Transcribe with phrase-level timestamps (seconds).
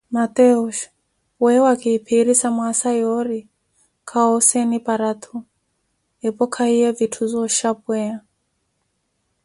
[0.15, 0.77] Mateus,
[1.41, 3.39] weeyo wakiphirisa mwaasa yoori
[4.09, 5.35] khawoseeni parathu,
[6.27, 8.15] epo khahiye vitthu zooxhapweya.